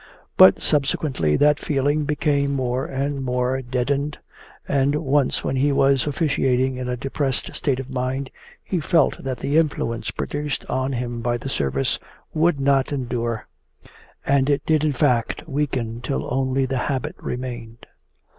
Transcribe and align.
But 0.35 0.59
subsequently 0.59 1.35
that 1.37 1.59
feeling 1.59 2.05
became 2.05 2.53
more 2.53 2.87
and 2.87 3.23
more 3.23 3.61
deadened, 3.61 4.17
and 4.67 4.95
once 4.95 5.43
when 5.43 5.57
he 5.57 5.71
was 5.71 6.07
officiating 6.07 6.75
in 6.77 6.89
a 6.89 6.97
depressed 6.97 7.55
state 7.55 7.79
of 7.79 7.91
mind 7.91 8.31
he 8.63 8.79
felt 8.79 9.23
that 9.23 9.37
the 9.37 9.57
influence 9.57 10.09
produced 10.09 10.65
on 10.67 10.93
him 10.93 11.21
by 11.21 11.37
the 11.37 11.49
service 11.49 11.99
would 12.33 12.59
not 12.59 12.91
endure. 12.91 13.47
And 14.25 14.49
it 14.49 14.65
did 14.65 14.83
in 14.83 14.93
fact 14.93 15.47
weaken 15.47 16.01
till 16.01 16.27
only 16.33 16.65
the 16.65 16.79
habit 16.89 17.15
remained. 17.19 17.85